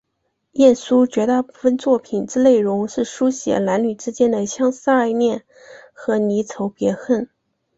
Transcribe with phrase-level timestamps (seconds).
[0.53, 5.43] 晏殊绝大部分作品之内容是抒写男女之间的相思爱恋
[5.93, 7.29] 和离愁别恨。